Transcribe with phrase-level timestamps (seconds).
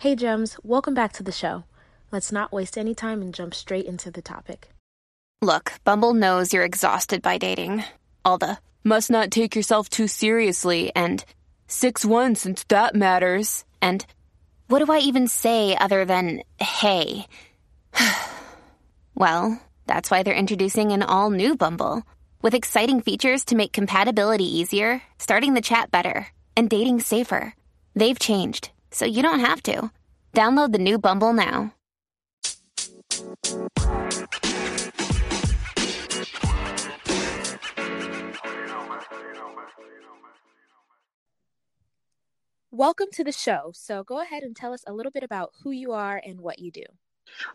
[0.00, 1.64] Hey, Gems, welcome back to the show.
[2.10, 4.70] Let's not waste any time and jump straight into the topic.
[5.42, 7.84] Look, Bumble knows you're exhausted by dating.
[8.24, 11.22] All the must not take yourself too seriously and
[11.66, 13.66] 6 1 since that matters.
[13.82, 14.06] And
[14.68, 17.26] what do I even say other than hey?
[19.14, 22.04] well, that's why they're introducing an all new Bumble
[22.40, 27.54] with exciting features to make compatibility easier, starting the chat better, and dating safer.
[27.94, 29.90] They've changed so you don't have to.
[30.34, 31.74] Download the new Bumble now.
[42.72, 43.72] Welcome to the show.
[43.74, 46.60] So go ahead and tell us a little bit about who you are and what
[46.60, 46.84] you do.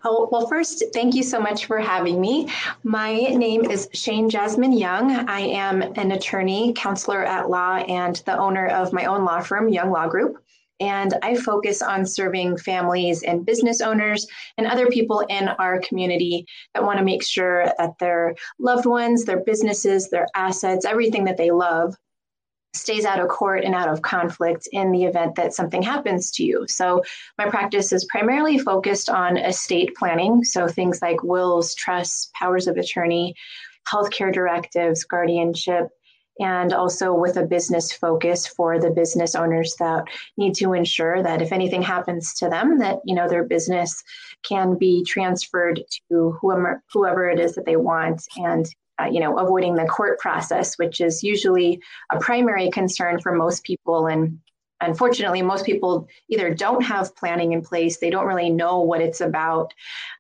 [0.04, 2.50] Oh, well, first, thank you so much for having me.
[2.84, 5.12] My name is Shane Jasmine Young.
[5.30, 9.70] I am an attorney, counselor at law, and the owner of my own law firm,
[9.70, 10.44] Young Law Group.
[10.80, 16.46] And I focus on serving families and business owners and other people in our community
[16.74, 21.38] that want to make sure that their loved ones, their businesses, their assets, everything that
[21.38, 21.96] they love
[22.74, 26.44] stays out of court and out of conflict in the event that something happens to
[26.44, 26.66] you.
[26.68, 27.04] So,
[27.38, 30.44] my practice is primarily focused on estate planning.
[30.44, 33.34] So, things like wills, trusts, powers of attorney,
[33.92, 35.88] healthcare directives, guardianship,
[36.40, 40.04] and also with a business focus for the business owners that
[40.38, 44.04] need to ensure that if anything happens to them that you know their business
[44.44, 48.28] can be transferred to whoever whoever it is that they want.
[48.38, 48.68] And
[49.00, 53.64] uh, you know avoiding the court process which is usually a primary concern for most
[53.64, 54.08] people.
[54.08, 54.40] And
[54.82, 59.22] unfortunately most people either don't have planning in place they don't really know what it's
[59.22, 59.74] about.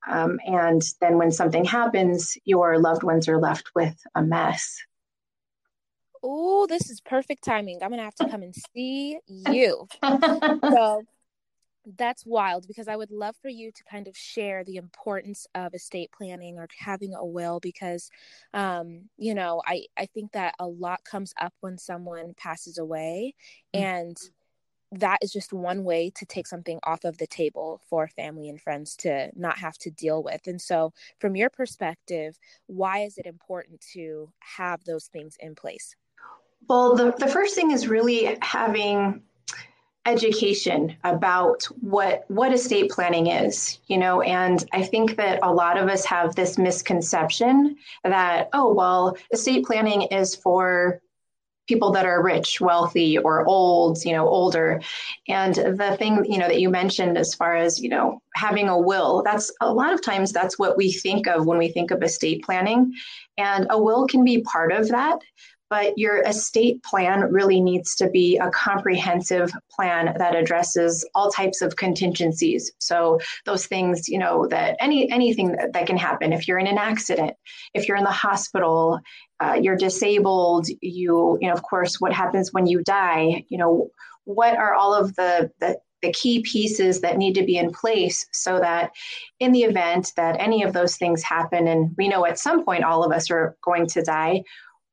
[0.09, 4.77] Um, and then when something happens your loved ones are left with a mess
[6.25, 7.79] oh, this is perfect timing.
[7.81, 9.87] I'm going to have to come and see you.
[10.03, 11.03] so
[11.97, 15.75] that's wild because I would love for you to kind of share the importance of
[15.75, 18.09] estate planning or having a will because,
[18.53, 23.35] um, you know, I, I think that a lot comes up when someone passes away
[23.73, 23.85] mm-hmm.
[23.85, 24.17] and
[24.91, 28.61] that is just one way to take something off of the table for family and
[28.61, 30.47] friends to not have to deal with.
[30.47, 35.95] And so, from your perspective, why is it important to have those things in place?
[36.67, 39.21] Well, the, the first thing is really having
[40.07, 45.77] education about what what estate planning is you know and i think that a lot
[45.77, 51.01] of us have this misconception that oh well estate planning is for
[51.67, 54.81] people that are rich wealthy or old you know older.
[55.27, 58.77] And the thing you know that you mentioned as far as you know having a
[58.77, 62.03] will that's a lot of times that's what we think of when we think of
[62.03, 62.93] estate planning.
[63.37, 65.19] And a will can be part of that
[65.69, 71.61] but your estate plan really needs to be a comprehensive plan that addresses all types
[71.61, 72.71] of contingencies.
[72.79, 76.33] So those things you know that any anything that, that can happen.
[76.33, 77.33] If you're in an accident
[77.73, 78.99] if you're in the hospital
[79.39, 83.43] uh, you're disabled you you know of course what happens when you die?
[83.49, 83.89] You know
[84.25, 88.27] what are all of the the the key pieces that need to be in place
[88.31, 88.91] so that
[89.39, 92.83] in the event that any of those things happen and we know at some point
[92.83, 94.43] all of us are going to die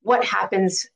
[0.03, 0.87] what happens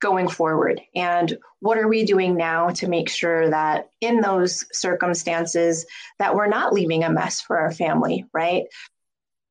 [0.00, 0.80] going forward?
[0.94, 5.86] And what are we doing now to make sure that in those circumstances
[6.18, 8.64] that we're not leaving a mess for our family right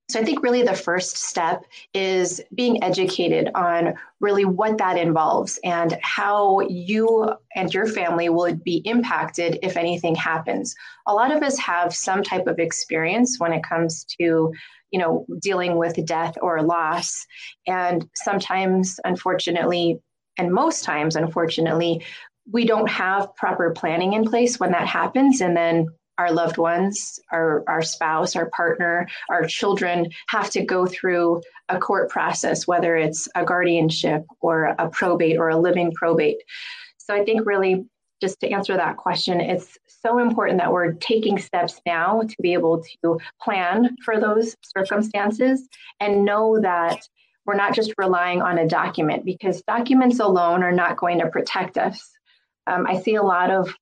[0.10, 5.60] so i think really the first step is being educated on really what that involves
[5.64, 10.76] and how you and your family would be impacted if anything happens
[11.08, 14.52] a lot of us have some type of experience when it comes to
[14.92, 17.26] you know, dealing with death or loss.
[17.68, 20.00] And sometimes, unfortunately,
[20.38, 22.02] and most times, unfortunately,
[22.50, 25.42] we don't have proper planning in place when that happens.
[25.42, 30.86] And then our loved ones, our, our spouse, our partner, our children have to go
[30.86, 36.38] through a court process, whether it's a guardianship or a probate or a living probate.
[36.98, 37.86] So I think really
[38.22, 42.54] just to answer that question, it's so important that we're taking steps now to be
[42.54, 45.68] able to plan for those circumstances
[46.00, 47.02] and know that
[47.46, 51.78] we're not just relying on a document because documents alone are not going to protect
[51.78, 52.10] us.
[52.68, 53.76] Um, I see a lot of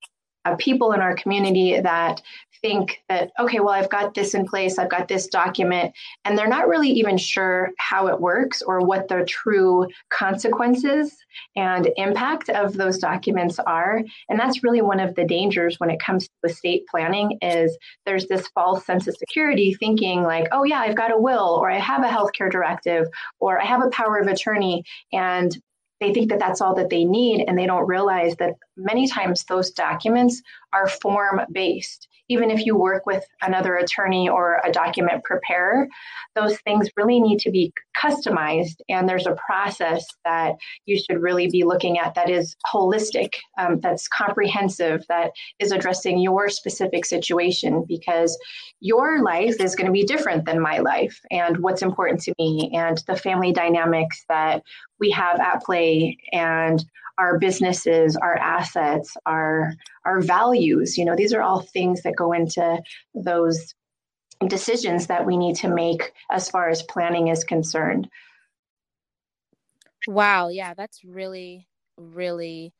[0.44, 2.20] uh, people in our community that
[2.64, 5.92] think that, okay, well, I've got this in place, I've got this document,
[6.24, 11.14] and they're not really even sure how it works or what the true consequences
[11.56, 14.02] and impact of those documents are.
[14.30, 17.76] And that's really one of the dangers when it comes to estate planning is
[18.06, 21.70] there's this false sense of security thinking like, oh yeah, I've got a will or
[21.70, 23.06] I have a healthcare directive
[23.40, 25.54] or I have a power of attorney and
[26.04, 29.44] they think that that's all that they need and they don't realize that many times
[29.44, 30.42] those documents
[30.72, 35.86] are form based even if you work with another attorney or a document preparer,
[36.34, 37.72] those things really need to be
[38.02, 38.76] customized.
[38.88, 40.54] And there's a process that
[40.86, 46.18] you should really be looking at that is holistic, um, that's comprehensive, that is addressing
[46.18, 48.38] your specific situation because
[48.80, 52.70] your life is going to be different than my life and what's important to me
[52.74, 54.62] and the family dynamics that
[54.98, 56.84] we have at play and
[57.18, 59.74] our businesses, our assets, our
[60.04, 60.98] our values.
[60.98, 62.80] You know, these are all things that go into
[63.14, 63.74] those
[64.46, 68.08] decisions that we need to make as far as planning is concerned.
[70.06, 72.72] Wow, yeah, that's really really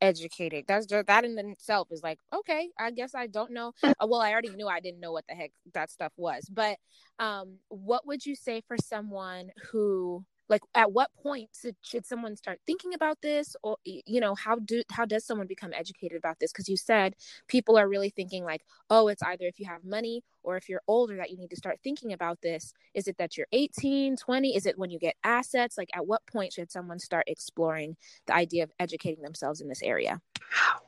[0.00, 0.64] educated.
[0.66, 3.72] That's just, that in itself is like, okay, I guess I don't know.
[4.00, 6.48] Uh, well, I already knew I didn't know what the heck that stuff was.
[6.50, 6.78] But
[7.18, 11.48] um what would you say for someone who like at what point
[11.82, 13.56] should, someone start thinking about this?
[13.62, 16.52] Or you know how do how does someone become educated about this?
[16.52, 17.14] Because you said
[17.48, 20.82] people are really thinking like oh it's either if you have money or if you're
[20.86, 24.56] older that you need to start thinking about this is it that you're 18 20
[24.56, 25.78] is it when you get assets?
[25.78, 27.96] Like at what point should someone start exploring
[28.26, 30.20] the idea of educating themselves in this area?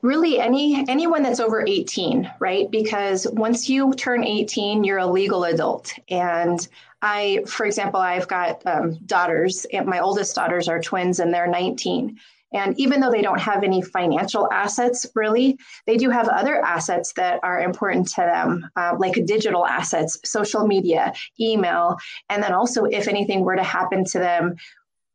[0.02, 2.70] Really any anyone that's over 18 right?
[2.70, 5.92] Because once you turn 18 you're a legal adult.
[6.08, 6.66] And
[7.02, 11.48] I, for example, I've got um, daughters, and my oldest daughters are twins and they're
[11.48, 12.18] 19.
[12.52, 17.12] And even though they don't have any financial assets, really, they do have other assets
[17.16, 21.96] that are important to them, uh, like digital assets, social media, email.
[22.28, 24.56] And then also, if anything were to happen to them,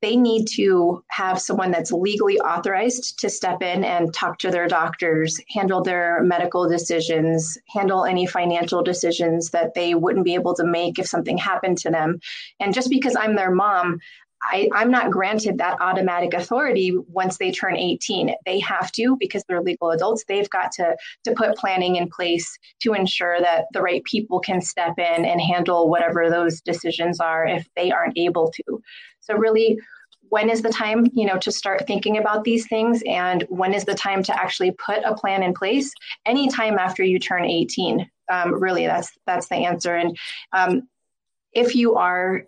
[0.01, 4.67] they need to have someone that's legally authorized to step in and talk to their
[4.67, 10.63] doctors, handle their medical decisions, handle any financial decisions that they wouldn't be able to
[10.63, 12.19] make if something happened to them.
[12.59, 13.99] And just because I'm their mom,
[14.43, 18.33] I, am not granted that automatic authority once they turn 18.
[18.45, 22.57] They have to, because they're legal adults, they've got to, to put planning in place
[22.81, 27.45] to ensure that the right people can step in and handle whatever those decisions are
[27.45, 28.81] if they aren't able to.
[29.19, 29.79] So really,
[30.29, 33.85] when is the time, you know, to start thinking about these things and when is
[33.85, 35.93] the time to actually put a plan in place?
[36.25, 38.09] Anytime after you turn 18.
[38.29, 39.95] Um, really, that's that's the answer.
[39.95, 40.17] And
[40.51, 40.89] um,
[41.53, 42.45] if you are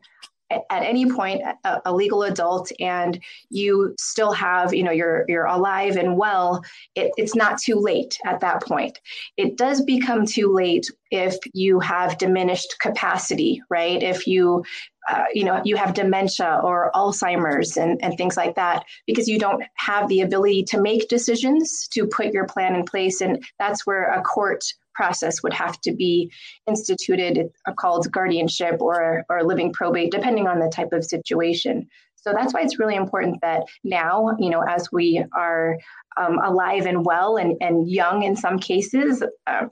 [0.51, 3.19] at any point a, a, legal adult and
[3.49, 6.63] you still have you know you're you're alive and well
[6.95, 8.99] it, it's not too late at that point.
[9.37, 14.01] It does become too late if you have diminished capacity right?
[14.01, 14.63] If you
[15.09, 19.39] uh, you know you have dementia or alzheimer's and, and things like that because you
[19.39, 23.85] don't have the ability to make decisions to put your plan in place and that's
[23.85, 24.63] where a court
[24.99, 26.29] process would have to be
[26.67, 27.33] instituted
[27.65, 31.87] uh, called guardianship or, or living probate, depending on the type of situation.
[32.15, 35.77] So that's why it's really important that now, you know, as we are
[36.17, 39.67] um, alive and well and, and young in some cases, uh,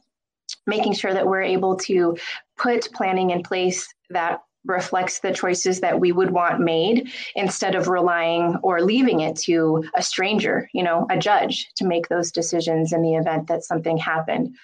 [0.66, 2.16] making sure that we're able to
[2.58, 7.88] put planning in place that reflects the choices that we would want made instead of
[7.88, 12.94] relying or leaving it to a stranger, you know, a judge to make those decisions
[12.94, 14.56] in the event that something happened.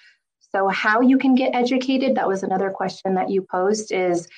[0.54, 4.28] So, how you can get educated, that was another question that you posed, is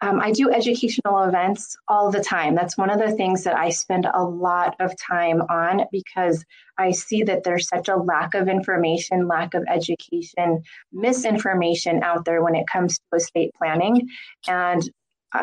[0.00, 2.54] um, I do educational events all the time.
[2.54, 6.44] That's one of the things that I spend a lot of time on because
[6.78, 10.62] I see that there's such a lack of information, lack of education,
[10.92, 14.08] misinformation out there when it comes to estate planning.
[14.46, 14.88] And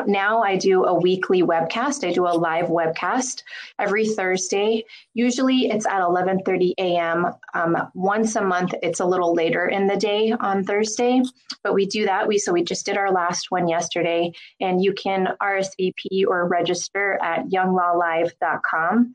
[0.06, 2.06] now I do a weekly webcast.
[2.06, 3.42] I do a live webcast
[3.78, 4.84] every Thursday.
[5.14, 7.26] Usually it's at 11:30 a.m.
[7.54, 11.22] Um, once a month, it's a little later in the day on Thursday,
[11.62, 12.26] but we do that.
[12.26, 17.18] We so we just did our last one yesterday, and you can RSVP or register
[17.22, 19.14] at younglawlive.com.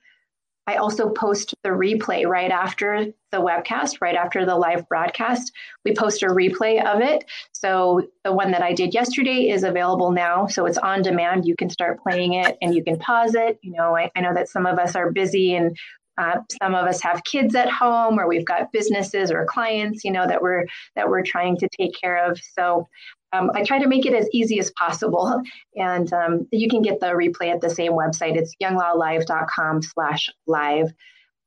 [0.67, 5.51] I also post the replay right after the webcast, right after the live broadcast.
[5.83, 7.25] We post a replay of it.
[7.51, 10.47] So the one that I did yesterday is available now.
[10.47, 11.45] So it's on demand.
[11.45, 13.59] You can start playing it and you can pause it.
[13.63, 15.75] You know, I, I know that some of us are busy and
[16.17, 20.11] uh, some of us have kids at home or we've got businesses or clients you
[20.11, 20.65] know that we're
[20.95, 22.87] that we're trying to take care of so
[23.33, 25.41] um, I try to make it as easy as possible.
[25.73, 28.35] And um, you can get the replay at the same website.
[28.35, 30.91] It's younglawlive.com slash live.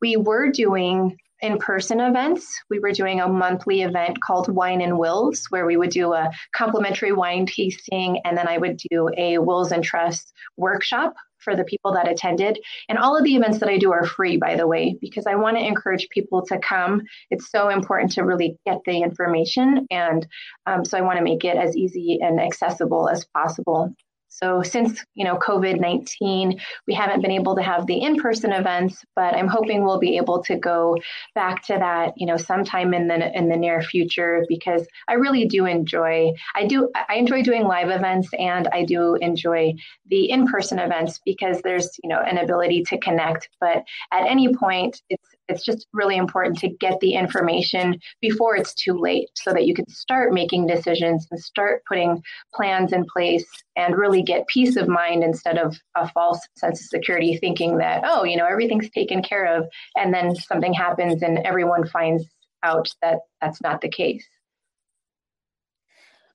[0.00, 2.58] We were doing in-person events.
[2.70, 6.30] We were doing a monthly event called Wine and Wills, where we would do a
[6.54, 11.14] complimentary wine tasting, and then I would do a Wills and Trusts workshop
[11.44, 12.58] for the people that attended.
[12.88, 15.34] And all of the events that I do are free, by the way, because I
[15.36, 17.02] want to encourage people to come.
[17.30, 19.86] It's so important to really get the information.
[19.90, 20.26] And
[20.66, 23.94] um, so I want to make it as easy and accessible as possible.
[24.42, 28.52] So since you know COVID nineteen, we haven't been able to have the in person
[28.52, 30.96] events, but I'm hoping we'll be able to go
[31.36, 35.46] back to that you know sometime in the in the near future because I really
[35.46, 39.74] do enjoy I do I enjoy doing live events and I do enjoy
[40.08, 43.48] the in person events because there's you know an ability to connect.
[43.60, 48.74] But at any point, it's it's just really important to get the information before it's
[48.74, 52.22] too late so that you can start making decisions and start putting
[52.54, 53.44] plans in place
[53.76, 58.02] and really get peace of mind instead of a false sense of security thinking that
[58.04, 62.24] oh you know everything's taken care of and then something happens and everyone finds
[62.62, 64.26] out that that's not the case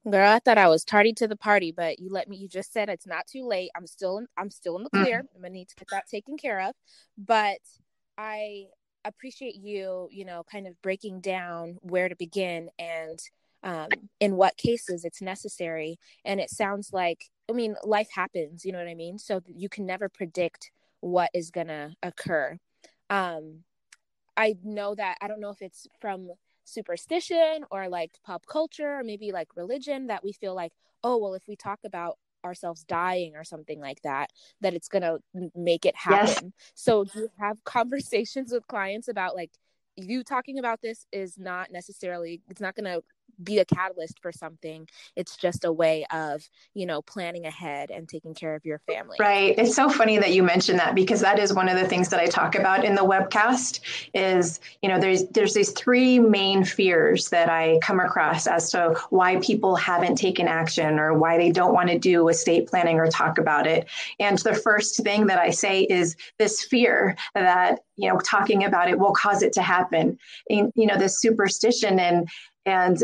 [0.10, 2.38] Girl, I thought I was tardy to the party, but you let me.
[2.38, 3.70] You just said it's not too late.
[3.76, 5.20] I'm still, in, I'm still in the clear.
[5.20, 5.36] Mm-hmm.
[5.36, 6.74] I'm gonna need to get that taken care of.
[7.18, 7.60] But
[8.18, 8.68] I
[9.10, 13.20] appreciate you, you know, kind of breaking down where to begin and
[13.64, 13.90] um,
[14.20, 16.00] in what cases it's necessary.
[16.24, 19.20] And it sounds like, I mean, life happens, you know what I mean?
[19.20, 22.58] So you can never predict what is going to occur.
[23.10, 23.64] Um,
[24.38, 26.30] I know that, I don't know if it's from
[26.64, 30.72] superstition or like pop culture or maybe like religion that we feel like,
[31.04, 34.30] oh, well, if we talk about ourselves dying or something like that
[34.62, 35.20] that it's going to
[35.56, 36.72] make it happen yes.
[36.74, 39.52] so do you have conversations with clients about like
[39.96, 43.04] you talking about this is not necessarily it's not going to
[43.44, 44.88] be a catalyst for something.
[45.16, 49.18] It's just a way of you know planning ahead and taking care of your family.
[49.20, 49.58] Right.
[49.58, 52.20] It's so funny that you mentioned that because that is one of the things that
[52.20, 53.80] i talk about in the webcast
[54.14, 58.96] is you know there's there's these three main fears that i come across as to
[59.10, 63.08] why people haven't taken action or why they don't want to do estate planning or
[63.08, 63.88] talk about it.
[64.20, 68.90] And the first thing that i say is this fear that you know talking about
[68.90, 70.18] it will cause it to happen.
[70.50, 72.30] And, you know this superstition and
[72.66, 73.04] and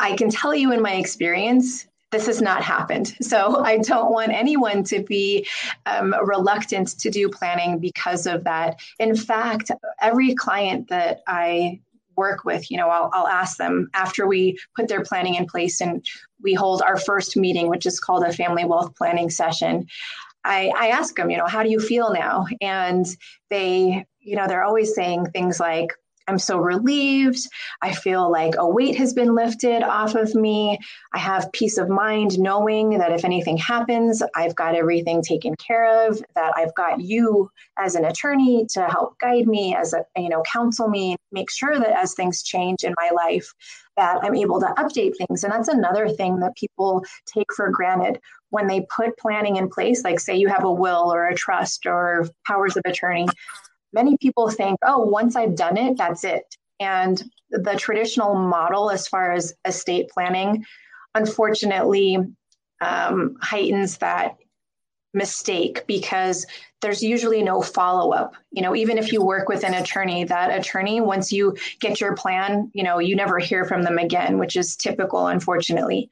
[0.00, 3.14] I can tell you in my experience, this has not happened.
[3.22, 5.46] So I don't want anyone to be
[5.86, 8.80] um, reluctant to do planning because of that.
[8.98, 11.80] In fact, every client that I
[12.16, 15.80] work with, you know, I'll, I'll ask them after we put their planning in place
[15.80, 16.04] and
[16.42, 19.86] we hold our first meeting, which is called a family wealth planning session.
[20.44, 22.46] I, I ask them, you know, how do you feel now?
[22.60, 23.06] And
[23.50, 25.92] they, you know, they're always saying things like,
[26.30, 27.40] I'm so relieved.
[27.82, 30.78] I feel like a weight has been lifted off of me.
[31.12, 36.08] I have peace of mind knowing that if anything happens, I've got everything taken care
[36.08, 40.28] of, that I've got you as an attorney to help guide me, as a, you
[40.28, 43.52] know, counsel me, make sure that as things change in my life,
[43.96, 45.42] that I'm able to update things.
[45.42, 48.20] And that's another thing that people take for granted
[48.50, 51.86] when they put planning in place, like say you have a will or a trust
[51.86, 53.26] or powers of attorney,
[53.92, 56.56] many people think, oh, once I've done it, that's it.
[56.78, 60.64] And the traditional model, as far as estate planning,
[61.14, 62.18] unfortunately
[62.80, 64.36] um, heightens that
[65.12, 66.46] mistake because
[66.80, 68.34] there's usually no follow up.
[68.52, 72.14] You know, even if you work with an attorney, that attorney, once you get your
[72.14, 76.10] plan, you know, you never hear from them again, which is typical, unfortunately.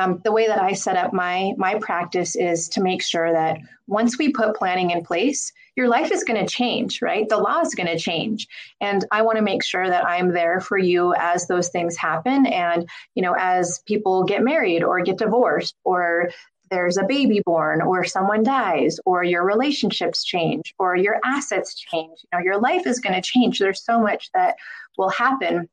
[0.00, 3.58] Um, the way that I set up my my practice is to make sure that
[3.86, 7.28] once we put planning in place, your life is going to change, right?
[7.28, 8.48] The law is going to change,
[8.80, 12.46] and I want to make sure that I'm there for you as those things happen,
[12.46, 16.30] and you know, as people get married or get divorced or
[16.70, 22.20] there's a baby born or someone dies or your relationships change or your assets change.
[22.22, 23.58] You know your life is going to change.
[23.58, 24.56] There's so much that
[24.96, 25.68] will happen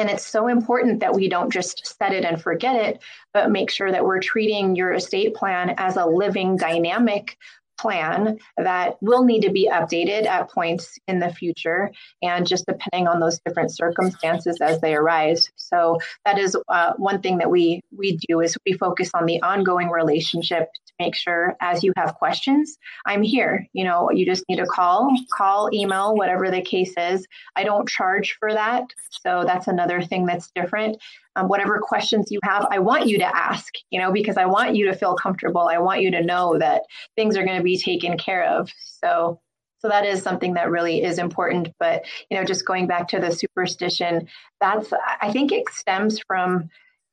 [0.00, 3.02] and it's so important that we don't just set it and forget it,
[3.34, 7.36] but make sure that we're treating your estate plan as a living, dynamic
[7.80, 11.90] plan that will need to be updated at points in the future
[12.22, 15.50] and just depending on those different circumstances as they arise.
[15.56, 19.40] So that is uh, one thing that we we do is we focus on the
[19.42, 23.66] ongoing relationship to make sure as you have questions i'm here.
[23.72, 27.26] You know you just need to call call email whatever the case is.
[27.56, 30.98] I don't charge for that so that's another thing that's different
[31.36, 34.74] um, whatever questions you have, I want you to ask, you know, because I want
[34.74, 35.62] you to feel comfortable.
[35.62, 36.82] I want you to know that
[37.16, 38.70] things are going to be taken care of.
[39.00, 39.40] So,
[39.78, 41.68] so that is something that really is important.
[41.78, 44.28] But, you know, just going back to the superstition,
[44.60, 46.68] that's, I think it stems from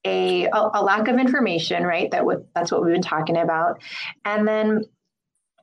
[0.05, 2.09] a, a, lack of information, right?
[2.11, 3.81] That w- that's what we've been talking about.
[4.25, 4.83] And then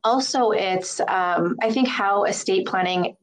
[0.03, 3.17] also it's, um, I think how estate planning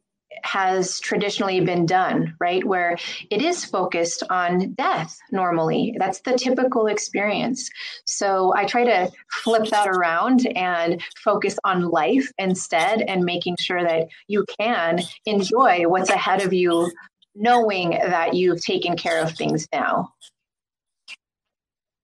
[0.44, 2.64] has traditionally been done, right?
[2.64, 2.98] Where
[3.30, 5.96] it is focused on death normally.
[6.00, 7.70] That's the typical experience.
[8.06, 9.12] So I try to
[9.44, 15.84] flip that around and focus on life instead and making sure that you can enjoy
[15.88, 16.92] what's ahead of you,
[17.36, 20.14] knowing that you've taken care of things now.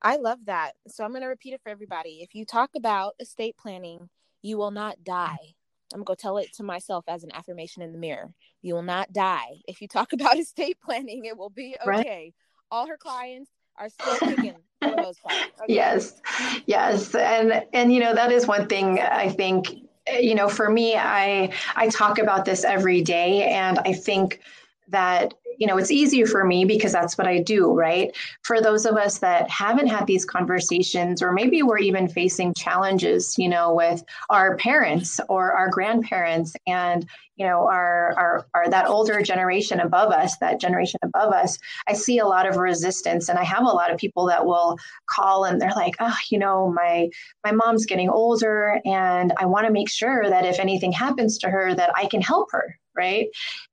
[0.01, 0.74] I love that.
[0.88, 2.19] So I'm going to repeat it for everybody.
[2.22, 4.10] If you talk about estate planning,
[4.41, 5.55] you will not die.
[5.94, 8.34] I'm going to tell it to myself as an affirmation in the mirror.
[8.62, 9.62] You will not die.
[9.67, 11.88] If you talk about estate planning, it will be okay.
[11.88, 12.34] Right.
[12.70, 15.36] All her clients are still kicking for the most part.
[15.63, 15.74] Okay.
[15.74, 16.22] Yes.
[16.65, 17.13] Yes.
[17.15, 19.70] And and you know that is one thing I think
[20.20, 24.41] you know for me I I talk about this every day and I think
[24.89, 28.15] that you know it's easier for me because that's what i do right?
[28.44, 33.36] For those of us that haven't had these conversations or maybe we're even facing challenges
[33.38, 38.88] you know with our parents or our grandparents and you know our, our our that
[38.88, 43.38] older generation above us that generation above us i see a lot of resistance and
[43.39, 44.77] i have a lot of people that will
[45.08, 47.08] call and they're like oh you know my
[47.44, 51.50] my mom's getting older and i want to make sure that if anything happens to
[51.50, 53.27] her that i can help her right?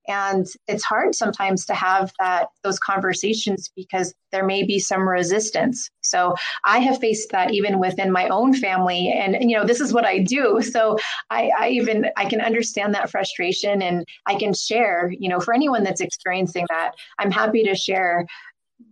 [0.07, 5.91] And it's hard sometimes to have that those conversations because there may be some resistance.
[6.03, 9.93] So i have faced that even within my own family and, you know this is
[9.93, 10.61] what i do.
[10.75, 10.99] So
[11.31, 15.55] I, I even i can understand that frustration and i can share you know for
[15.55, 18.27] anyone that's experiencing that i'm happy to share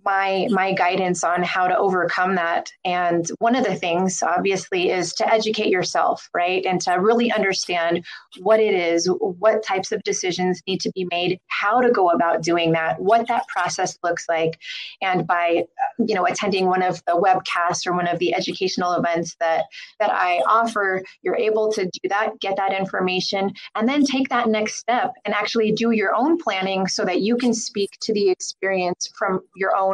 [0.05, 2.73] my my guidance on how to overcome that.
[2.85, 6.65] And one of the things obviously is to educate yourself right?
[6.65, 8.05] And to really understand
[8.41, 12.43] what it is what types of decisions need to be made how to go about
[12.43, 14.59] doing that what that process looks like.
[15.01, 15.65] And by
[15.99, 19.65] you know attending one of the webcasts or one of the educational events that
[19.99, 24.49] that I offer you're able to do that get that information and then take that
[24.49, 28.31] next step and actually do your own planning so that you can speak to the
[28.31, 29.92] experience from your own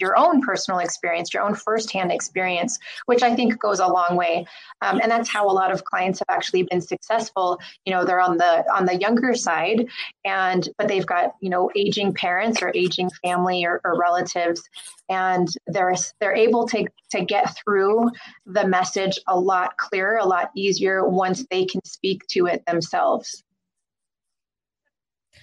[0.00, 4.46] your own personal experience, your own firsthand experience, which I think goes a long way.
[4.82, 7.58] Um, and that's how a lot of clients have actually been successful.
[7.84, 9.86] You know, they're on the on the younger side,
[10.24, 14.62] and but they've got you know aging parents or aging family or, or relatives,
[15.08, 18.10] and they're they're able to to get through
[18.46, 23.44] the message a lot clearer, a lot easier once they can speak to it themselves.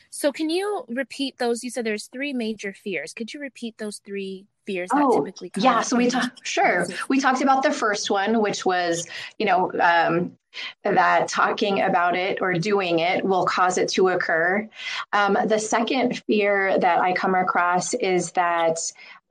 [0.09, 1.63] So can you repeat those?
[1.63, 3.13] You said there's three major fears.
[3.13, 6.88] Could you repeat those three fears that oh, typically come yeah so we talked sure
[7.09, 9.07] we talked about the first one which was
[9.38, 10.38] you know um,
[10.84, 14.67] that talking about it or doing it will cause it to occur
[15.12, 18.79] um, the second fear that i come across is that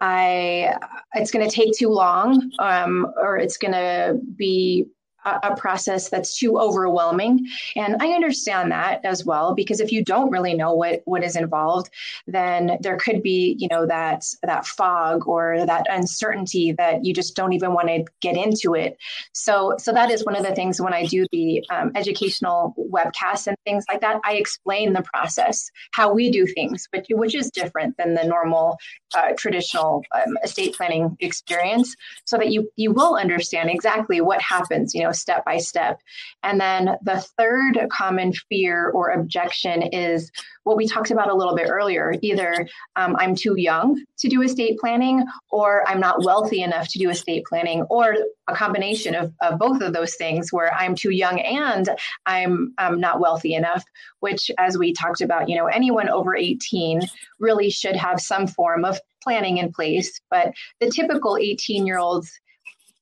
[0.00, 0.74] i
[1.14, 4.86] it's going to take too long um, or it's going to be
[5.24, 7.46] a, process that's too overwhelming.
[7.76, 11.36] And I understand that as well, because if you don't really know what, what is
[11.36, 11.90] involved,
[12.26, 17.36] then there could be, you know, that, that fog or that uncertainty that you just
[17.36, 18.96] don't even want to get into it.
[19.32, 23.46] So, so that is one of the things when I do the um, educational webcasts
[23.46, 27.50] and things like that, I explain the process, how we do things, which, which is
[27.50, 28.78] different than the normal
[29.14, 34.94] uh, traditional um, estate planning experience so that you, you will understand exactly what happens,
[34.94, 36.00] you know, step by step.
[36.42, 40.30] And then the third common fear or objection is
[40.64, 42.14] what we talked about a little bit earlier.
[42.22, 46.98] Either um, I'm too young to do estate planning, or I'm not wealthy enough to
[46.98, 48.16] do estate planning, or
[48.48, 51.88] a combination of, of both of those things where I'm too young and
[52.26, 53.84] I'm, I'm not wealthy enough,
[54.20, 57.00] which, as we talked about, you know, anyone over 18
[57.40, 60.20] really should have some form of planning in place.
[60.30, 62.32] But the typical 18 year olds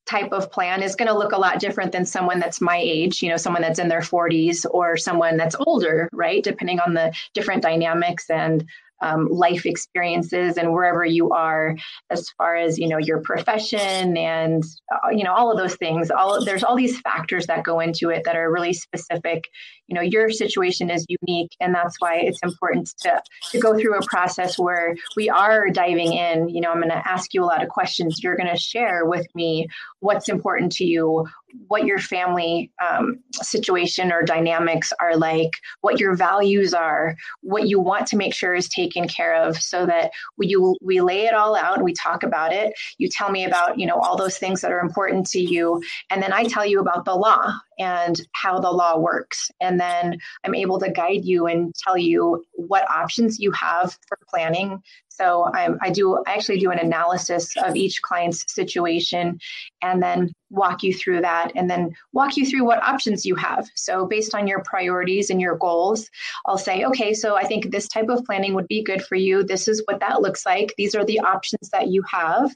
[0.07, 3.23] type of plan is going to look a lot different than someone that's my age,
[3.23, 6.43] you know, someone that's in their 40s or someone that's older, right?
[6.43, 8.67] Depending on the different dynamics and
[9.01, 11.77] um, life experiences and wherever you are
[12.11, 16.11] as far as you know your profession and uh, you know all of those things
[16.11, 19.45] all there's all these factors that go into it that are really specific.
[19.89, 23.99] You know your situation is unique and that's why it's important to to go through
[23.99, 26.49] a process where we are diving in.
[26.49, 29.05] You know i'm going to ask you a lot of questions you're going to share
[29.05, 29.67] with me
[30.01, 31.27] what's important to you
[31.69, 37.81] what your family um, situation or dynamics are like, what your values are, what you
[37.81, 41.35] want to make sure is taken care of, so that we you, we lay it
[41.35, 41.77] all out.
[41.77, 42.73] and We talk about it.
[42.99, 46.23] You tell me about you know all those things that are important to you, and
[46.23, 50.55] then I tell you about the law and how the law works, and then I'm
[50.55, 54.83] able to guide you and tell you what options you have for planning
[55.21, 59.39] so I, I do I actually do an analysis of each client's situation
[59.83, 63.69] and then walk you through that and then walk you through what options you have.
[63.77, 66.11] So based on your priorities and your goals,
[66.47, 69.45] I'll say, okay, so I think this type of planning would be good for you.
[69.45, 70.75] This is what that looks like.
[70.77, 72.51] These are the options that you have.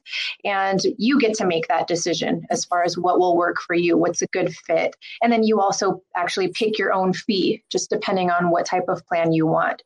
[0.44, 3.96] And you get to make that decision as far as what will work for you,
[3.96, 4.96] what's a good fit.
[5.22, 9.06] And then you also actually pick your own fee, just depending on what type of
[9.06, 9.82] plan you want.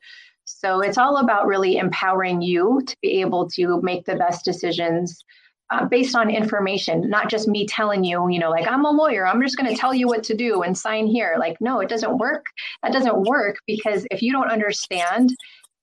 [0.57, 5.23] So it's all about really empowering you to be able to make the best decisions
[5.71, 9.27] uh, based on information, not just me telling you, you know, like I'm a lawyer,
[9.27, 11.35] I'm just going to tell you what to do and sign here.
[11.37, 12.47] Like, no, it doesn't work.
[12.81, 15.35] That doesn't work because if you don't understand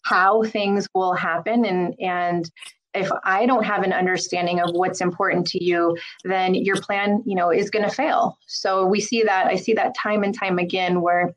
[0.05, 2.51] how things will happen and and
[2.95, 7.37] if I don't have an understanding of what's important to you, then your plan, you
[7.37, 8.39] know, is going to fail.
[8.47, 11.35] So we see that I see that time and time again where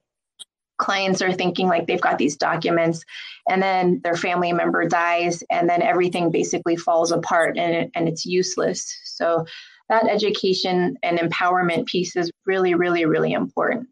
[0.80, 3.04] clients are thinking like they've got these documents
[3.48, 8.26] and then their family member dies and then everything basically falls apart and, and it's
[8.26, 8.98] useless.
[9.04, 9.46] So
[9.90, 13.88] that education and empowerment piece is really really really important.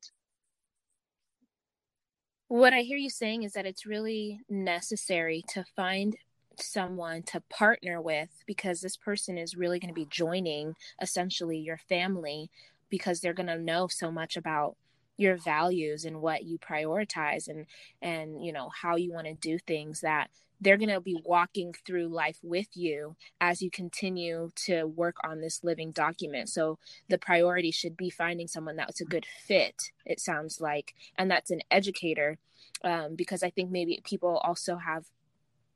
[2.47, 6.15] What i hear you saying is that it's really necessary to find
[6.59, 11.77] someone to partner with because this person is really going to be joining essentially your
[11.77, 12.49] family
[12.89, 14.75] because they're going to know so much about
[15.17, 17.65] your values and what you prioritize and
[18.01, 21.73] and you know how you want to do things that they're going to be walking
[21.85, 26.49] through life with you as you continue to work on this living document.
[26.49, 31.29] So the priority should be finding someone that's a good fit it sounds like and
[31.29, 32.37] that's an educator
[32.83, 35.05] um, because i think maybe people also have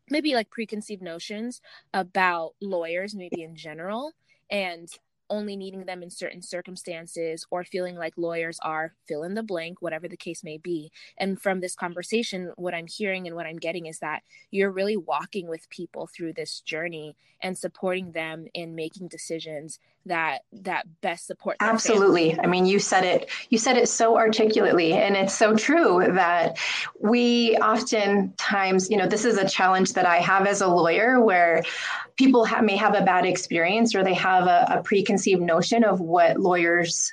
[0.10, 1.62] maybe like preconceived notions
[1.94, 4.14] about lawyers maybe in general
[4.50, 4.90] and
[5.32, 9.82] only needing them in certain circumstances or feeling like lawyers are fill in the blank,
[9.82, 10.92] whatever the case may be.
[11.18, 14.98] And from this conversation, what I'm hearing and what I'm getting is that you're really
[14.98, 21.28] walking with people through this journey and supporting them in making decisions that that best
[21.28, 22.44] support absolutely family.
[22.44, 26.58] i mean you said it you said it so articulately and it's so true that
[27.00, 31.62] we oftentimes you know this is a challenge that i have as a lawyer where
[32.16, 36.00] people have, may have a bad experience or they have a, a preconceived notion of
[36.00, 37.12] what lawyers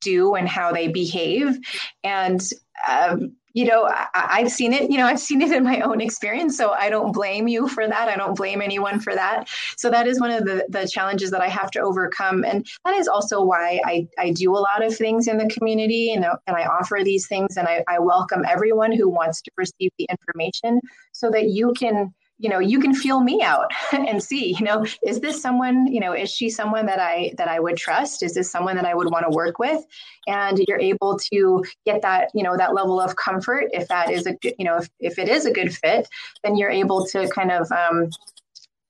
[0.00, 1.58] do and how they behave.
[2.04, 2.40] And
[2.88, 6.00] um, you know I, have seen it you know i've seen it in my own
[6.00, 8.08] experience so i don't blame you for that.
[8.08, 9.48] I don't blame anyone for that.
[9.76, 12.44] So that is one of the, the challenges that i have to overcome.
[12.44, 16.12] And that is also why i, I do a lot of things in the community
[16.12, 19.90] and, and i offer these things and I, I welcome everyone who wants to receive
[19.98, 20.80] the information
[21.12, 24.84] so that you can you know you can feel me out and see you know
[25.06, 28.22] is this someone you know is she someone that i that i would trust?
[28.22, 29.84] Is this someone that i would want to work with?
[30.26, 34.26] And you're able to get that you know that level of comfort if that is
[34.26, 36.08] a you know if, if it is a good fit
[36.42, 38.10] then you're able to kind of um,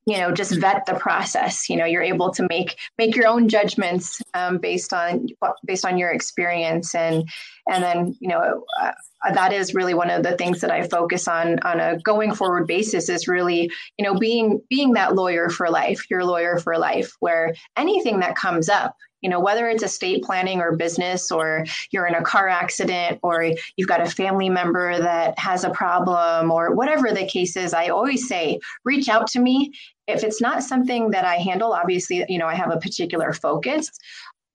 [0.06, 1.68] you know just vet the process.
[1.68, 5.26] You know you're able to make make your own judgments um, based on
[5.66, 6.94] based on your experience.
[6.94, 7.28] And
[7.70, 8.92] and then you know uh,
[9.34, 12.66] that is really one of the things that I focus on on a going forward
[12.66, 17.12] basis is really, you know, being being that lawyer for life, your lawyer for life,
[17.20, 22.06] where anything that comes up, you know, whether it's estate planning or business, or you're
[22.06, 26.74] in a car accident, or you've got a family member that has a problem, or
[26.74, 29.72] whatever the case is, I always say, reach out to me.
[30.06, 33.90] If it's not something that I handle, obviously, you know, I have a particular focus.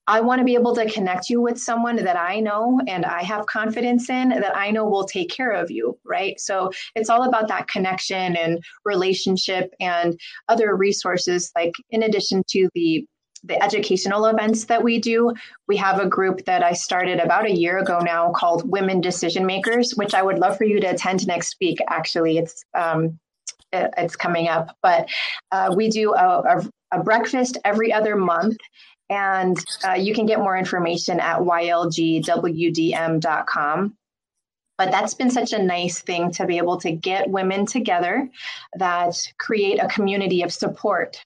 [0.08, 3.24] I want to be able to connect you with someone that I know and I
[3.24, 6.40] have confidence in that I know will take care of you, right?
[6.40, 11.52] So it's all about that connection and relationship and other resources.
[11.56, 13.08] Like, in addition to the
[13.46, 15.34] the educational events that we do,
[15.68, 19.46] we have a group that I started about a year ago now called Women Decision
[19.46, 21.80] Makers, which I would love for you to attend next week.
[21.90, 23.20] Actually, it's um,
[23.72, 25.10] it's coming up, but
[25.52, 28.58] uh, we do a, a, a breakfast every other month
[29.10, 32.24] and uh, you can get more information at ylgwdm.com.
[34.78, 38.30] But that's been such a nice thing to be able to get women together
[38.78, 41.24] that create a community of support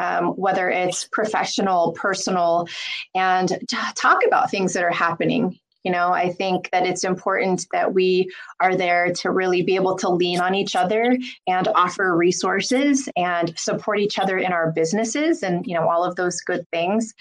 [0.00, 2.66] um, whether it's professional, personal,
[3.14, 3.58] and
[3.94, 8.30] talk about things that are happening you know, I think that it's important that we
[8.60, 13.58] are there to really be able to lean on each other and offer resources and
[13.58, 17.14] support each other in our businesses and, you know, all of those good things.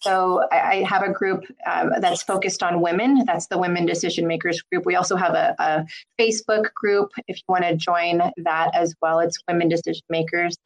[0.00, 3.24] So I, have a group um, that's focused on women.
[3.26, 4.86] That's the Women Decision Makers group.
[4.86, 5.86] We also have a, a
[6.20, 9.20] Facebook group if you want to join that as well.
[9.20, 10.56] It's Women Decision Makers.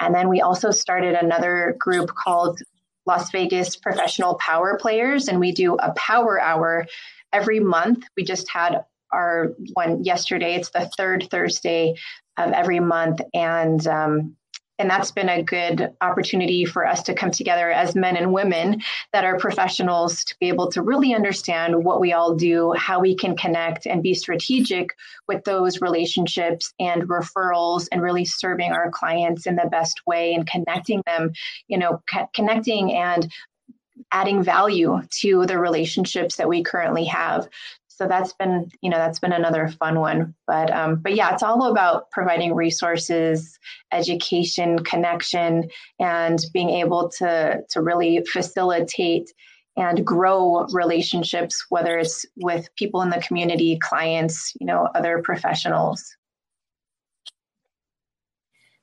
[0.00, 2.58] And then we also started another group called
[3.06, 6.86] Las Vegas professional power players, and we do a power hour
[7.32, 8.04] every month.
[8.16, 10.54] We just had our one yesterday.
[10.54, 11.94] It's the third Thursday
[12.36, 14.36] of every month, and um,
[14.82, 18.82] and that's been a good opportunity for us to come together as men and women
[19.12, 23.14] that are professionals to be able to really understand what we all do, how we
[23.14, 24.90] can connect and be strategic
[25.28, 30.48] with those relationships and referrals and really serving our clients in the best way and
[30.48, 31.30] connecting them,
[31.68, 33.30] you know, co- connecting and
[34.10, 37.48] adding value to the relationships that we currently have.
[38.02, 40.34] So that's been you know that's been another fun one.
[40.48, 43.58] But um, but yeah it's all about providing resources
[43.92, 49.32] education connection and being able to to really facilitate
[49.76, 56.16] and grow relationships whether it's with people in the community clients you know other professionals.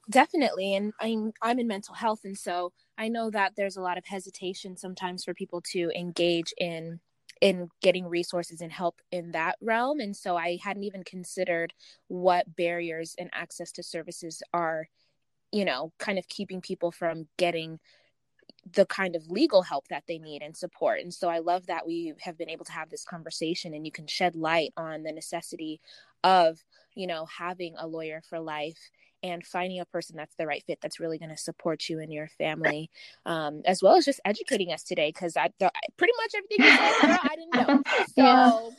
[0.10, 0.76] Definitely.
[0.76, 2.22] And i'm i'm in mental health.
[2.24, 6.54] And so i know that there's a lot of hesitation sometimes for people to engage
[6.58, 7.02] in
[7.42, 11.74] in getting resources and help in that realm and so i hadn't even considered
[12.08, 14.88] what barriers and access to services are
[15.52, 17.80] you know kind of keeping people from getting
[18.74, 21.00] the kind of legal help that they need and support.
[21.00, 23.92] And so I love that we have been able to have this conversation and you
[23.92, 25.82] can shed light on the necessity
[26.24, 26.60] of,
[26.96, 28.90] you know, having a lawyer for life
[29.24, 32.12] and finding a person that's the right fit that's really going to support you and
[32.12, 32.90] your family
[33.26, 35.50] um, as well as just educating us today because I
[35.98, 38.70] pretty much everything you said girl, I didn't know so yeah.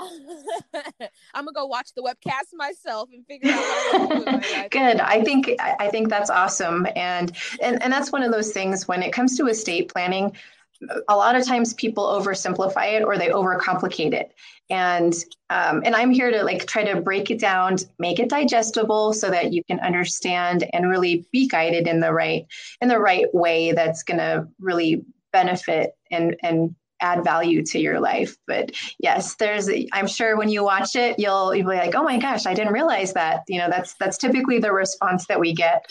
[1.34, 4.70] I'm gonna go watch the webcast myself and figure out.
[4.70, 5.00] Good.
[5.00, 9.02] I think I think that's awesome, and and and that's one of those things when
[9.02, 10.36] it comes to estate planning.
[11.08, 14.32] A lot of times people oversimplify it or they overcomplicate it,
[14.70, 15.14] and
[15.50, 19.30] um, and I'm here to like try to break it down, make it digestible, so
[19.30, 22.46] that you can understand and really be guided in the right
[22.80, 28.00] in the right way that's going to really benefit and and add value to your
[28.00, 28.36] life.
[28.46, 32.18] But yes, there's I'm sure when you watch it, you'll you'll be like, oh my
[32.18, 33.42] gosh, I didn't realize that.
[33.48, 35.90] You know, that's that's typically the response that we get.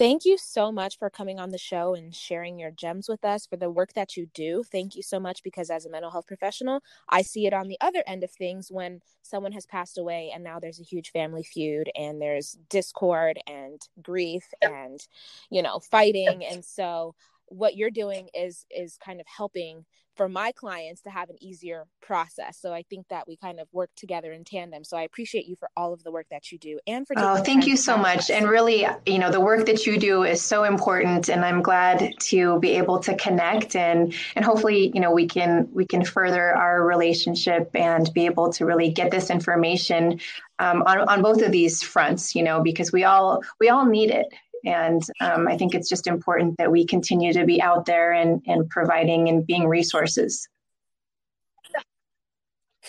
[0.00, 3.44] Thank you so much for coming on the show and sharing your gems with us
[3.44, 4.62] for the work that you do.
[4.62, 7.76] Thank you so much because as a mental health professional, I see it on the
[7.82, 11.42] other end of things when someone has passed away and now there's a huge family
[11.42, 15.06] feud and there's discord and grief and
[15.50, 16.46] you know, fighting.
[16.46, 17.14] And so
[17.48, 19.84] what you're doing is is kind of helping
[20.20, 22.58] for my clients to have an easier process.
[22.60, 24.84] So I think that we kind of work together in tandem.
[24.84, 27.42] So I appreciate you for all of the work that you do and for Oh,
[27.42, 28.18] thank you so much.
[28.18, 28.28] Us.
[28.28, 32.12] And really, you know, the work that you do is so important and I'm glad
[32.18, 36.54] to be able to connect and and hopefully, you know, we can we can further
[36.54, 40.20] our relationship and be able to really get this information
[40.58, 44.10] um, on, on both of these fronts, you know, because we all we all need
[44.10, 44.26] it
[44.64, 48.42] and um, I think it's just important that we continue to be out there and,
[48.46, 50.48] and providing and being resources.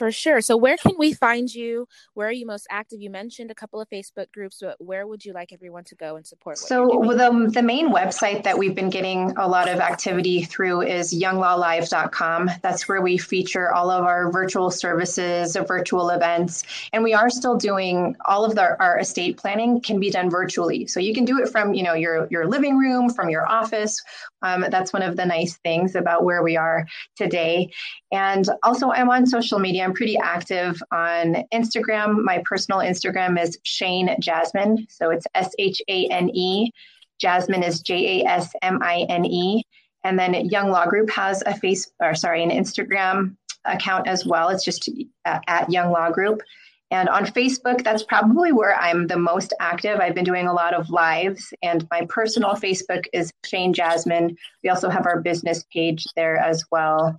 [0.02, 0.42] For sure.
[0.42, 1.88] So, where can we find you?
[2.16, 3.02] Where are you most active?
[3.02, 6.16] You mentioned a couple of Facebook groups, but where would you like everyone to go
[6.16, 6.58] and support?
[6.58, 11.14] so, the, the main website that we've been getting a lot of activity through is
[11.14, 12.50] younglawlive.com.
[12.64, 17.56] That's where we feature all of our virtual services, virtual events, and we are still
[17.56, 20.88] doing all of the, our estate planning can be done virtually.
[20.88, 24.02] So, you can do it from you know your your living room, from your office.
[24.42, 27.70] Um, that's one of the nice things about where we are today.
[28.12, 29.84] And also, I'm on social media.
[29.84, 32.24] I'm pretty active on Instagram.
[32.24, 34.86] My personal Instagram is Shane Jasmine.
[34.90, 36.72] So it's S H A N E.
[37.20, 39.64] Jasmine is J A S M I N E.
[40.04, 44.50] And then Young Law Group has a face, or sorry, an Instagram account as well.
[44.50, 44.90] It's just
[45.26, 46.42] at, at Young Law Group.
[46.90, 50.00] And on Facebook, that's probably where I'm the most active.
[50.00, 54.36] I've been doing a lot of lives, and my personal Facebook is Shane Jasmine.
[54.62, 57.16] We also have our business page there as well.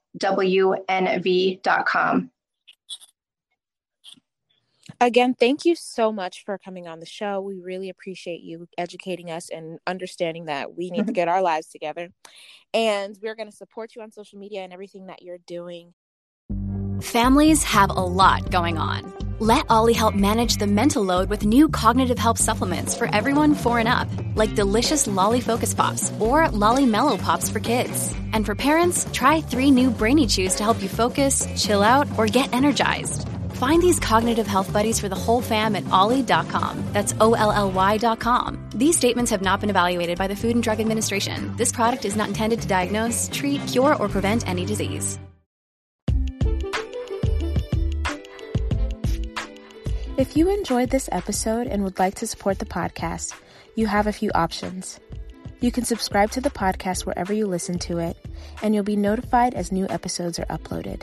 [5.02, 7.40] Again, thank you so much for coming on the show.
[7.40, 11.68] We really appreciate you educating us and understanding that we need to get our lives
[11.68, 12.10] together.
[12.74, 15.94] And we're going to support you on social media and everything that you're doing.
[17.00, 19.14] Families have a lot going on.
[19.38, 23.78] Let OLLY help manage the mental load with new cognitive help supplements for everyone four
[23.78, 28.14] and up, like delicious Lolly Focus Pops or Lolly Mellow Pops for kids.
[28.34, 32.26] And for parents, try three new Brainy Chews to help you focus, chill out, or
[32.26, 33.29] get energized.
[33.60, 36.82] Find these cognitive health buddies for the whole fam at olly.com.
[36.94, 38.70] That's O L L Y.com.
[38.74, 41.54] These statements have not been evaluated by the Food and Drug Administration.
[41.58, 45.18] This product is not intended to diagnose, treat, cure, or prevent any disease.
[50.16, 53.34] If you enjoyed this episode and would like to support the podcast,
[53.74, 54.98] you have a few options.
[55.60, 58.16] You can subscribe to the podcast wherever you listen to it,
[58.62, 61.02] and you'll be notified as new episodes are uploaded.